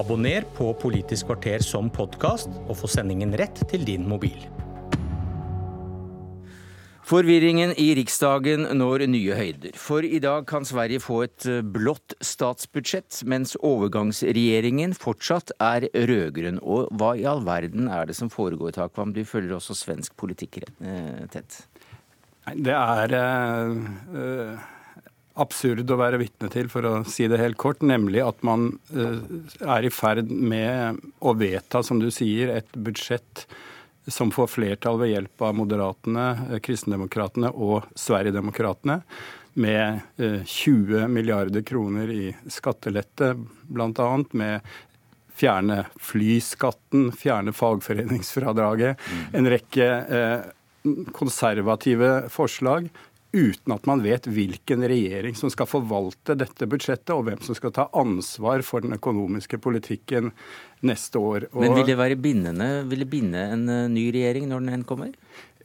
Abonner 0.00 0.46
på 0.56 0.70
Politisk 0.80 1.28
kvarter 1.28 1.60
som 1.66 1.90
podkast, 1.92 2.48
og 2.70 2.78
få 2.80 2.88
sendingen 2.88 3.34
rett 3.36 3.60
til 3.68 3.84
din 3.84 4.06
mobil. 4.08 4.38
Forvirringen 7.10 7.72
i 7.74 7.88
Riksdagen 7.98 8.68
når 8.78 9.02
nye 9.10 9.34
høyder. 9.34 9.74
For 9.74 10.06
i 10.06 10.20
dag 10.22 10.44
kan 10.46 10.62
Sverige 10.68 11.00
få 11.02 11.24
et 11.24 11.46
eh, 11.50 11.58
blått 11.66 12.14
statsbudsjett, 12.22 13.24
mens 13.26 13.56
overgangsregjeringen 13.66 14.94
fortsatt 14.94 15.50
er 15.58 15.88
rød-grønn. 15.90 16.60
Og 16.62 16.92
hva 17.00 17.16
i 17.18 17.24
all 17.26 17.42
verden 17.48 17.88
er 17.90 18.06
det 18.06 18.14
som 18.18 18.30
foregår, 18.30 18.76
Takvam? 18.76 19.10
Du 19.16 19.24
følger 19.26 19.56
også 19.56 19.74
svensk 19.74 20.14
politikk 20.22 20.60
eh, 20.62 21.24
tett. 21.34 21.64
Det 22.54 22.76
er 22.78 23.16
eh, 23.18 24.62
absurd 25.42 25.90
å 25.90 25.98
være 25.98 26.22
vitne 26.22 26.52
til, 26.54 26.70
for 26.70 26.86
å 26.86 26.94
si 27.10 27.26
det 27.30 27.42
helt 27.42 27.58
kort. 27.58 27.82
Nemlig 27.82 28.22
at 28.22 28.46
man 28.46 28.70
eh, 28.94 29.18
er 29.66 29.88
i 29.88 29.90
ferd 29.90 30.30
med 30.30 31.02
å 31.18 31.34
vedta, 31.34 31.82
som 31.82 31.98
du 31.98 32.06
sier, 32.14 32.54
et 32.60 32.78
budsjett 32.78 33.48
som 34.06 34.30
får 34.30 34.46
flertall 34.46 34.98
ved 35.00 35.12
hjelp 35.12 35.42
av 35.42 35.54
Moderatene, 35.54 36.26
eh, 36.50 36.60
Kristendemokratene 36.64 37.52
og 37.54 37.88
Sverigedemokratene, 37.98 39.00
med 39.60 40.00
20 40.46 41.02
eh, 41.02 41.08
milliarder 41.08 41.62
kroner 41.66 42.10
i 42.14 42.30
skattelette, 42.48 43.34
bl.a. 43.62 44.08
med 44.30 44.70
fjerne 45.40 45.84
flyskatten, 46.00 47.10
fjerne 47.16 47.52
fagforeningsfradraget. 47.56 49.00
Mm. 49.00 49.22
En 49.40 49.50
rekke 49.50 49.86
eh, 50.20 50.50
konservative 51.16 52.28
forslag 52.32 52.88
uten 53.32 53.74
at 53.74 53.86
man 53.88 54.02
vet 54.04 54.26
hvilken 54.30 54.84
regjering 54.90 55.36
som 55.38 55.52
skal 55.52 55.68
forvalte 55.70 56.36
dette 56.38 56.66
budsjettet, 56.70 57.12
og 57.14 57.26
hvem 57.28 57.42
som 57.46 57.56
skal 57.58 57.74
ta 57.76 57.86
ansvar 57.96 58.64
for 58.66 58.84
den 58.84 58.96
økonomiske 58.96 59.60
politikken 59.62 60.32
neste 60.86 61.22
år. 61.22 61.48
Og 61.52 61.64
Men 61.64 61.78
vil 61.78 61.90
det 61.92 61.98
være 62.00 62.18
bindende? 62.20 62.70
Vil 62.90 63.04
det 63.04 63.10
binde 63.12 63.46
en 63.54 63.64
eh, 63.68 63.88
ny 63.92 64.08
regjering 64.14 64.50
når 64.50 64.68
den 64.68 64.84
kommer? 64.88 65.14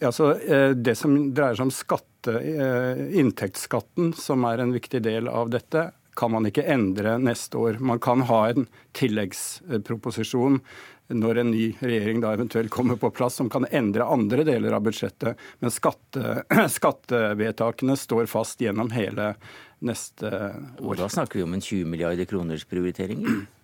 Altså, 0.04 0.34
det 0.76 0.98
som 1.00 1.14
dreier 1.32 1.56
seg 1.56 1.70
om 1.70 1.72
skatte, 1.72 2.34
eh, 2.36 3.06
inntektsskatten, 3.22 4.12
som 4.20 4.44
er 4.44 4.60
en 4.60 4.74
viktig 4.76 5.00
del 5.06 5.30
av 5.32 5.54
dette, 5.54 5.88
kan 6.16 6.32
man 6.32 6.48
ikke 6.48 6.66
endre 6.72 7.18
neste 7.20 7.60
år. 7.60 7.80
Man 7.84 8.00
kan 8.04 8.24
ha 8.30 8.42
en 8.50 8.68
tilleggsproposisjon 8.96 10.62
når 11.08 11.42
en 11.42 11.52
ny 11.52 11.66
regjering 11.80 12.22
da 12.24 12.34
eventuelt 12.34 12.72
kommer 12.74 12.96
på 12.96 13.12
plass, 13.14 13.38
som 13.42 13.50
kan 13.50 13.68
endre 13.72 14.06
andre 14.06 14.46
deler 14.48 14.74
av 14.78 14.86
budsjettet. 14.86 15.42
Men 15.60 15.74
skatte, 15.74 16.44
skattevedtakene 16.78 17.98
står 18.00 18.30
fast 18.32 18.62
gjennom 18.62 18.90
hele 18.96 19.34
neste 19.86 20.32
år. 20.80 20.96
Og 20.96 20.98
da 21.04 21.10
snakker 21.12 21.40
vi 21.40 21.46
om 21.46 21.54
en 21.54 21.62
20 21.62 21.92
milliarder 21.92 22.30
kroners 22.30 22.66
prioritering? 22.70 23.26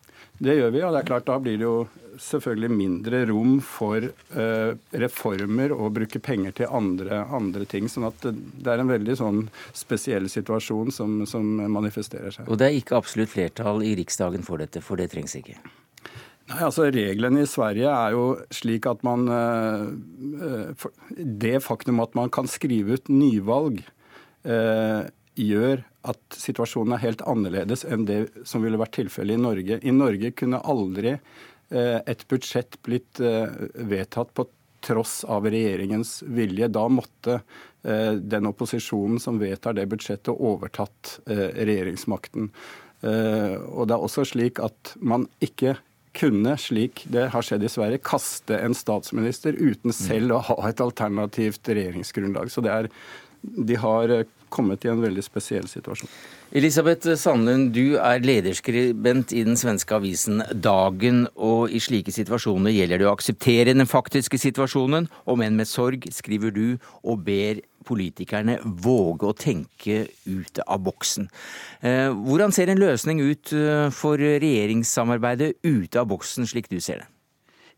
Det 0.42 0.56
gjør 0.58 0.72
vi, 0.74 0.80
og 0.82 0.96
det 0.96 1.02
er 1.04 1.06
klart 1.06 1.28
da 1.28 1.36
blir 1.38 1.58
det 1.60 1.68
jo 1.68 1.84
selvfølgelig 2.18 2.70
mindre 2.74 3.20
rom 3.30 3.60
for 3.62 4.08
uh, 4.34 4.72
reformer 5.04 5.74
og 5.76 5.92
bruke 5.94 6.18
penger 6.24 6.56
til 6.58 6.72
andre, 6.74 7.20
andre, 7.30 7.68
ting. 7.70 7.86
sånn 7.92 8.08
at 8.10 8.26
det 8.26 8.72
er 8.74 8.82
en 8.82 8.90
veldig 8.90 9.18
sånn 9.20 9.44
spesiell 9.78 10.26
situasjon 10.34 10.90
som, 10.96 11.20
som 11.30 11.46
manifesterer 11.46 12.34
seg. 12.34 12.50
Og 12.50 12.58
det 12.58 12.72
er 12.72 12.80
ikke 12.80 12.98
absolutt 12.98 13.30
flertall 13.36 13.86
i 13.86 13.94
Riksdagen 14.02 14.42
for 14.48 14.58
dette, 14.64 14.82
for 14.82 14.98
det 14.98 15.12
trengs 15.14 15.38
ikke? 15.38 15.60
Nei, 16.52 16.66
altså 16.66 16.90
Reglene 16.92 17.46
i 17.46 17.50
Sverige 17.50 17.88
er 17.88 18.16
jo 18.16 18.26
slik 18.52 18.88
at 18.90 19.06
man 19.08 19.24
eh, 19.32 20.86
Det 21.16 21.56
faktum 21.64 22.02
at 22.04 22.16
man 22.18 22.32
kan 22.34 22.50
skrive 22.52 22.98
ut 22.98 23.12
nyvalg, 23.12 23.80
eh, 24.44 25.08
gjør 25.40 25.84
at 26.12 26.36
situasjonen 26.36 26.98
er 26.98 27.04
helt 27.06 27.22
annerledes 27.30 27.86
enn 27.88 28.04
det 28.10 28.20
som 28.48 28.66
ville 28.66 28.80
vært 28.82 28.98
tilfellet 28.98 29.38
i 29.38 29.42
Norge. 29.42 29.78
I 29.80 29.94
Norge 29.96 30.34
kunne 30.36 30.60
aldri 30.60 31.14
eh, 31.14 32.00
et 32.04 32.26
budsjett 32.28 32.76
blitt 32.84 33.22
vedtatt 33.22 34.34
på 34.36 34.48
tross 34.84 35.22
av 35.30 35.46
regjeringens 35.48 36.20
vilje. 36.26 36.68
Da 36.74 36.88
måtte 36.90 37.44
den 37.82 38.50
opposisjonen 38.50 39.22
som 39.22 39.38
vedtar 39.42 39.78
det 39.78 39.88
budsjettet, 39.90 40.34
overtatt 40.34 41.20
regjeringsmakten. 41.30 42.50
Og 43.06 43.88
det 43.90 43.96
er 43.96 44.06
også 44.10 44.26
slik 44.34 44.62
at 44.62 44.94
man 44.98 45.28
ikke 45.42 45.76
kunne, 46.18 46.58
slik 46.60 47.06
det 47.12 47.30
har 47.34 47.46
skjedd 47.46 47.64
i 47.66 47.72
Sverige, 47.72 48.04
kaste 48.04 48.58
en 48.60 48.76
statsminister 48.78 49.56
uten 49.58 49.96
selv 49.96 50.38
å 50.38 50.44
ha 50.52 50.60
et 50.70 50.84
alternativt 50.84 51.72
regjeringsgrunnlag. 51.72 52.52
Så 52.52 52.64
er, 52.68 52.90
de 53.42 53.80
har 53.80 54.22
kommet 54.52 54.84
i 54.86 54.92
en 54.92 55.02
veldig 55.02 55.24
spesiell 55.24 55.68
situasjon. 55.72 56.12
Elisabeth 56.52 57.14
Sandlund, 57.16 57.70
du 57.72 57.96
er 57.96 58.20
lederskribent 58.20 59.32
i 59.32 59.46
den 59.48 59.56
svenske 59.60 59.96
avisen 59.96 60.44
Dagen. 60.52 61.24
Og 61.40 61.72
i 61.72 61.80
slike 61.80 62.12
situasjoner 62.12 62.76
gjelder 62.76 63.00
det 63.00 63.08
å 63.08 63.14
akseptere 63.16 63.72
den 63.72 63.88
faktiske 63.88 64.40
situasjonen, 64.42 65.08
om 65.32 65.44
enn 65.46 65.56
med 65.56 65.70
sorg, 65.72 66.10
skriver 66.12 66.52
du, 66.52 66.66
og 67.08 67.24
ber 67.28 67.64
politikerne 67.88 68.58
våge 68.64 69.30
å 69.30 69.38
tenke 69.38 70.06
ut 70.26 70.62
av 70.66 70.84
boksen. 70.86 71.30
Eh, 71.82 72.10
hvordan 72.12 72.54
ser 72.56 72.72
en 72.72 72.82
løsning 72.82 73.22
ut 73.24 73.54
eh, 73.58 73.88
for 73.96 74.22
regjeringssamarbeidet 74.22 75.56
ute 75.64 76.02
av 76.02 76.10
boksen, 76.12 76.50
slik 76.50 76.70
du 76.72 76.80
ser 76.80 77.04
det? 77.04 77.10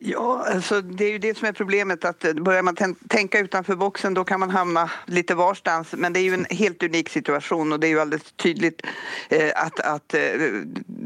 Ja, 0.06 0.46
alltså 0.54 0.82
det 0.82 1.06
är 1.06 1.12
ju 1.12 1.18
det 1.18 1.38
som 1.38 1.48
är 1.48 1.52
problemet 1.52 2.06
att 2.06 2.26
eh, 2.26 2.34
börjar 2.34 2.62
man 2.62 2.76
tänka 3.08 3.40
utanför 3.40 3.76
boxen 3.76 4.14
då 4.14 4.24
kan 4.24 4.40
man 4.40 4.50
hamna 4.50 4.92
lite 5.06 5.36
varstans. 5.36 5.94
Men 5.98 6.14
det 6.14 6.20
är 6.20 6.22
ju 6.22 6.34
en 6.34 6.46
helt 6.50 6.84
unik 6.84 7.10
situation 7.10 7.74
och 7.74 7.80
det 7.80 7.88
är 7.88 7.90
ju 7.90 8.00
alldeles 8.00 8.32
tydligt 8.32 8.82
eh, 9.30 9.52
att, 9.56 9.80
att 9.80 10.14
eh, 10.14 10.22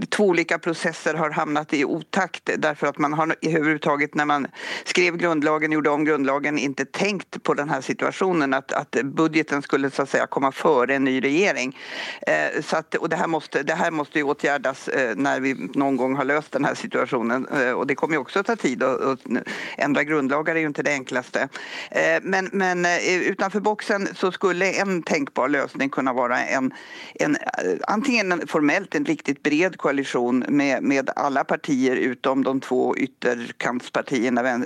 två 0.10 0.24
olika 0.24 0.60
processer 0.60 1.14
har 1.14 1.30
hamnat 1.30 1.74
i 1.74 1.86
otakt 1.86 2.50
därför 2.58 2.88
att 2.88 2.98
man 2.98 3.14
har 3.14 3.36
överhuvudtaget 3.42 4.16
när 4.16 4.26
man 4.26 4.48
skrev 4.84 5.18
grundlagen, 5.18 5.72
gjorde 5.72 5.90
om 5.90 6.06
grundlagen, 6.06 6.58
inte 6.58 6.86
tänkt 6.86 7.44
på 7.44 7.54
den 7.54 7.70
här 7.70 7.82
situationen 7.82 8.54
att, 8.54 8.72
att 8.72 8.92
budgeten 9.04 9.62
skulle 9.62 9.92
så 9.92 10.02
att 10.02 10.10
säga 10.10 10.28
komma 10.28 10.52
före 10.52 10.96
en 10.96 11.04
ny 11.04 11.24
regering. 11.24 11.78
Eh, 12.28 12.62
så 12.62 12.78
att, 12.78 12.96
och 12.96 13.10
det 13.10 13.16
här 13.16 13.28
måste, 13.28 13.64
det 13.64 13.76
här 13.76 13.92
måste 13.92 14.20
ju 14.20 14.24
åtgärdas 14.24 14.88
eh, 14.88 15.16
när 15.16 15.40
vi 15.40 15.54
någon 15.74 15.98
gång 15.98 16.16
har 16.16 16.26
löst 16.26 16.52
den 16.52 16.66
här 16.66 16.76
situationen 16.76 17.48
eh, 17.48 17.72
och 17.72 17.88
det 17.88 17.96
kommer 17.96 18.16
ju 18.16 18.20
också 18.20 18.40
att 18.40 18.46
ta 18.46 18.56
tid 18.56 18.84
och, 18.88 19.20
ändra 19.78 20.04
grundlagar 20.04 20.56
är 20.56 20.60
ju 20.60 20.68
inte 20.68 20.84
det 20.84 20.92
enklaste. 20.92 21.50
Eh, 21.92 22.22
men, 22.22 22.50
men 22.52 22.86
eh, 22.86 23.18
utanför 23.18 23.60
boxen 23.60 24.08
så 24.16 24.32
skulle 24.32 24.72
en 24.72 25.04
tänkbar 25.04 25.50
lösning 25.50 25.90
kunna 25.90 26.14
vara 26.14 26.40
en, 26.46 26.74
en 27.14 27.36
eh, 27.36 27.42
antingen 27.88 28.48
formellt 28.48 28.96
en 28.96 29.06
riktigt 29.06 29.44
bred 29.44 29.78
koalition 29.78 30.46
med, 30.48 30.84
med 30.84 31.10
alla 31.16 31.44
partier 31.44 31.96
utom 31.96 32.44
de 32.44 32.62
två 32.62 32.98
ytterkantspartierna, 32.98 34.66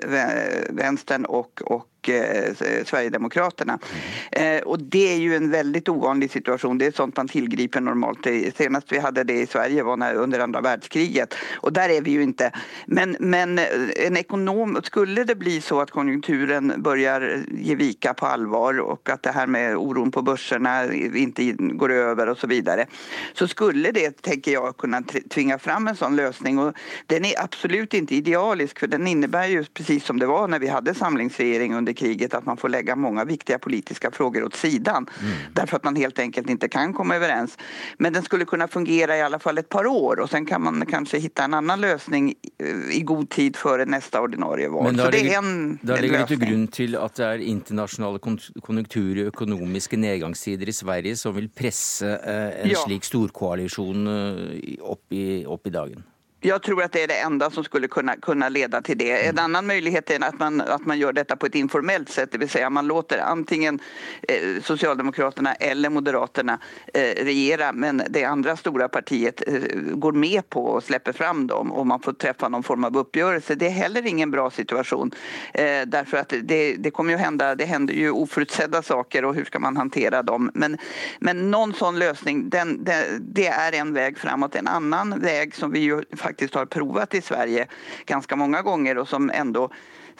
vänstern 0.69 1.25
och, 1.25 1.61
och 1.65 1.90
och 2.01 2.09
eh, 2.09 2.53
Sverigedemokraterna. 2.85 3.79
Eh, 4.31 4.61
och 4.61 4.79
det 4.79 5.13
är 5.13 5.17
ju 5.17 5.35
en 5.35 5.51
väldigt 5.51 5.89
ovanlig 5.89 6.31
situation. 6.31 6.77
Det 6.77 6.85
är 6.85 6.91
sånt 6.91 7.17
man 7.17 7.27
tillgriper 7.27 7.81
normalt. 7.81 8.27
Senast 8.57 8.91
vi 8.91 8.99
hade 8.99 9.23
det 9.23 9.41
i 9.41 9.47
Sverige 9.47 9.83
var 9.83 9.97
när, 9.97 10.15
under 10.15 10.39
andra 10.39 10.61
världskriget 10.61 11.35
och 11.53 11.73
där 11.73 11.89
är 11.89 12.01
vi 12.01 12.11
ju 12.11 12.23
inte. 12.23 12.51
Men, 12.85 13.15
men 13.19 13.59
eh, 13.59 13.65
en 13.95 14.17
ekonom, 14.17 14.79
skulle 14.83 15.23
det 15.23 15.35
bli 15.35 15.61
så 15.61 15.81
att 15.81 15.91
konjunkturen 15.91 16.73
börjar 16.77 17.43
ge 17.51 17.75
vika 17.75 18.13
på 18.13 18.25
allvar 18.25 18.79
och 18.79 19.09
att 19.09 19.23
det 19.23 19.31
här 19.31 19.47
med 19.47 19.75
oron 19.75 20.11
på 20.11 20.21
börserna 20.21 20.93
inte 20.93 21.51
går 21.51 21.91
över 21.91 22.29
och 22.29 22.37
så 22.37 22.47
vidare 22.47 22.85
så 23.33 23.47
skulle 23.47 23.91
det, 23.91 24.21
tänker 24.21 24.51
jag, 24.51 24.77
kunna 24.77 25.03
tvinga 25.29 25.59
fram 25.59 25.87
en 25.87 25.95
sån 25.95 26.15
lösning. 26.15 26.59
Och 26.59 26.73
den 27.05 27.25
är 27.25 27.43
absolut 27.43 27.93
inte 27.93 28.15
idealisk 28.15 28.79
för 28.79 28.87
den 28.87 29.07
innebär 29.07 29.47
ju 29.47 29.65
precis 29.65 30.05
som 30.05 30.19
det 30.19 30.25
var 30.25 30.47
när 30.47 30.59
vi 30.59 30.67
hade 30.67 30.93
samlingsregering 30.93 31.75
under 31.75 31.90
under 31.91 32.07
kriget 32.07 32.33
att 32.33 32.45
man 32.45 32.57
får 32.57 32.69
lägga 32.69 32.95
många 32.95 33.25
viktiga 33.25 33.59
politiska 33.59 34.11
frågor 34.11 34.43
åt 34.43 34.55
sidan 34.55 35.07
mm. 35.21 35.53
därför 35.53 35.77
att 35.77 35.83
man 35.83 35.95
helt 35.95 36.19
enkelt 36.19 36.49
inte 36.49 36.67
kan 36.67 36.93
komma 36.93 37.15
överens. 37.15 37.57
Men 37.97 38.13
den 38.13 38.23
skulle 38.23 38.45
kunna 38.45 38.67
fungera 38.67 39.17
i 39.17 39.21
alla 39.21 39.39
fall 39.39 39.57
ett 39.57 39.69
par 39.69 39.85
år 39.85 40.19
och 40.19 40.29
sen 40.29 40.45
kan 40.45 40.61
man 40.61 40.85
kanske 40.85 41.19
hitta 41.19 41.43
en 41.43 41.53
annan 41.53 41.81
lösning 41.81 42.33
eh, 42.59 42.97
i 42.97 43.01
god 43.01 43.29
tid 43.29 43.55
före 43.55 43.85
nästa 43.85 44.21
ordinarie 44.21 44.69
val. 44.69 44.83
Men 44.83 44.97
da 44.97 45.09
ligger, 45.09 45.37
en, 45.37 45.79
da 45.81 45.95
ligger 45.95 46.19
det 46.19 46.27
til 46.27 46.39
grunn 46.39 46.67
til 46.67 46.95
at 46.95 47.17
det 47.17 47.25
er 47.25 47.43
internasjonale 47.45 48.19
konjunkturer 48.61 49.25
og 49.25 49.33
økonomiske 49.33 49.97
nedgangstider 49.97 50.69
i 50.69 50.75
Sverige 50.75 51.17
som 51.17 51.35
vil 51.35 51.49
presse 51.49 52.07
eh, 52.07 52.63
en 52.63 52.71
ja. 52.71 52.79
slik 52.85 53.05
storkoalisjon 53.05 54.07
eh, 54.07 54.79
opp 54.81 55.13
i, 55.13 55.43
opp 55.45 55.67
i 55.67 55.75
dagen? 55.75 56.07
Jag 56.43 56.61
tror 56.61 56.83
att 56.83 56.91
det 56.91 57.03
är 57.03 57.07
det 57.07 57.19
enda 57.19 57.51
som 57.51 57.63
skulle 57.63 57.87
kunna, 57.87 58.15
kunna 58.15 58.49
leda 58.49 58.81
till 58.81 58.97
det. 58.97 59.27
En 59.27 59.39
annan 59.39 59.67
möjlighet 59.67 60.09
är 60.09 60.23
att 60.23 60.39
man, 60.39 60.61
att 60.61 60.85
man 60.85 60.99
gör 60.99 61.13
detta 61.13 61.35
på 61.35 61.45
ett 61.45 61.55
informellt 61.55 62.09
sätt, 62.09 62.31
det 62.31 62.37
vill 62.37 62.49
säga 62.49 62.69
man 62.69 62.87
låter 62.87 63.17
antingen 63.17 63.79
eh, 64.27 64.61
Socialdemokraterna 64.63 65.53
eller 65.53 65.89
Moderaterna 65.89 66.59
eh, 66.93 67.01
regera 67.01 67.73
men 67.73 68.03
det 68.09 68.23
andra 68.23 68.57
stora 68.57 68.89
partiet 68.89 69.43
eh, 69.47 69.53
går 69.75 70.11
med 70.11 70.49
på 70.49 70.65
och 70.65 70.83
släpper 70.83 71.11
fram 71.13 71.47
dem 71.47 71.71
och 71.71 71.87
man 71.87 71.99
får 71.99 72.13
träffa 72.13 72.49
någon 72.49 72.63
form 72.63 72.83
av 72.83 72.97
uppgörelse. 72.97 73.55
Det 73.55 73.65
är 73.65 73.71
heller 73.71 74.07
ingen 74.07 74.31
bra 74.31 74.49
situation 74.49 75.11
eh, 75.53 75.81
därför 75.87 76.17
att 76.17 76.33
det, 76.43 76.75
det 76.75 76.91
kommer 76.91 77.11
ju 77.11 77.17
hända, 77.17 77.55
det 77.55 77.65
händer 77.65 77.93
ju 77.93 78.11
oförutsedda 78.11 78.81
saker 78.81 79.25
och 79.25 79.35
hur 79.35 79.45
ska 79.45 79.59
man 79.59 79.77
hantera 79.77 80.23
dem? 80.23 80.51
Men, 80.53 80.77
men 81.19 81.51
någon 81.51 81.73
sån 81.73 81.99
lösning, 81.99 82.49
den, 82.49 82.83
det, 82.83 83.05
det 83.19 83.47
är 83.47 83.71
en 83.73 83.93
väg 83.93 84.17
framåt. 84.17 84.55
En 84.55 84.67
annan 84.67 85.19
väg 85.19 85.55
som 85.55 85.71
vi 85.71 85.79
ju 85.79 86.03
faktiskt 86.11 86.30
har 86.53 86.65
provat 86.65 87.13
i 87.13 87.21
Sverige 87.21 87.67
ganska 88.05 88.35
många 88.35 88.61
gånger 88.61 88.97
och 88.97 89.07
som 89.07 89.29
ändå 89.29 89.69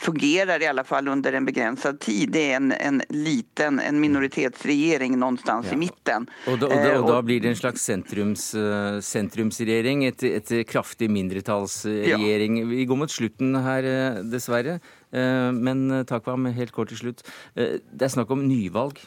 fungerar 0.01 0.61
i 0.61 0.67
alla 0.67 0.83
fall 0.83 1.07
under 1.07 1.33
en 1.33 1.45
begränsad 1.45 1.99
tid. 1.99 2.31
Det 2.31 2.51
är 2.51 2.55
en, 2.55 2.71
en 2.71 3.01
liten 3.09 3.79
en 3.79 3.99
minoritetsregering 3.99 5.19
någonstans 5.19 5.65
ja. 5.69 5.73
i 5.73 5.77
mitten. 5.77 6.27
Og 6.47 6.57
da, 6.59 6.67
og, 6.67 6.73
da, 6.73 6.95
og 6.99 7.07
da, 7.07 7.17
eh, 7.17 7.25
blir 7.27 7.43
det 7.43 7.51
en 7.51 7.59
slags 7.59 7.85
sentrums, 7.85 8.47
eh, 8.57 8.99
sentrumsregjering, 9.05 10.05
et, 10.09 10.23
et 10.23 10.53
kraftig 10.67 11.11
mindretallsregjering. 11.11 12.59
Ja. 12.63 12.69
Vi 12.73 12.85
går 12.89 13.01
mot 13.03 13.13
slutten 13.13 13.55
her, 13.61 13.83
eh, 13.83 14.21
dessverre. 14.25 14.79
Men 15.11 16.05
takk 16.07 16.23
for 16.23 16.37
ham 16.37 16.45
helt 16.55 16.71
kort 16.71 16.87
til 16.87 17.01
slutt. 17.01 17.25
Det 17.53 18.05
er 18.05 18.11
snakk 18.13 18.29
om 18.31 18.45
nyvalg. 18.47 19.01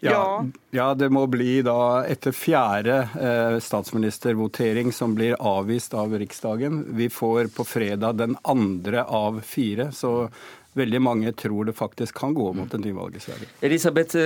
Ja, 0.00 0.44
ja, 0.70 0.90
det 0.94 1.08
må 1.12 1.24
bli 1.30 1.62
da 1.66 2.04
etter 2.08 2.34
fjerde 2.36 2.98
eh, 3.16 3.56
statsministervotering 3.62 4.92
som 4.92 5.14
blir 5.16 5.38
avvist 5.40 5.94
av 5.96 6.12
Riksdagen. 6.18 6.84
Vi 6.98 7.08
får 7.12 7.50
på 7.56 7.64
fredag 7.64 8.20
den 8.20 8.36
andre 8.42 9.04
av 9.04 9.40
fire, 9.40 9.90
så 9.92 10.28
veldig 10.76 11.00
mange 11.00 11.32
tror 11.32 11.64
det 11.64 11.76
faktisk 11.78 12.18
kan 12.18 12.34
gå 12.36 12.52
mot 12.52 12.74
en 12.74 12.84
nyvalg 12.84 13.16
i 13.16 13.24
Sverige. 13.24 13.48
Elisabeth 13.64 14.16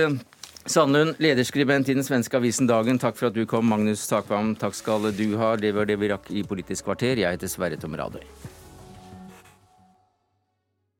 Sandlund, 0.65 1.15
lederskribent 1.17 1.89
i 1.89 1.93
den 1.97 2.05
svenske 2.05 2.37
avisen 2.37 2.67
Dagen, 2.69 2.99
takk 3.01 3.17
for 3.17 3.31
at 3.31 3.37
du 3.37 3.45
kom. 3.49 3.65
Magnus 3.71 4.03
Takvam, 4.11 4.53
takk 4.59 4.77
skal 4.77 5.09
du 5.15 5.27
ha. 5.41 5.55
Det 5.57 5.73
var 5.73 5.89
det 5.89 5.97
vi 5.97 6.11
rakk 6.11 6.29
i 6.29 6.43
Politisk 6.45 6.85
kvarter. 6.85 7.17
Jeg 7.23 7.39
heter 7.39 7.49
Sverre 7.49 7.81
Tom 7.81 7.97
Radøy. 7.97 8.27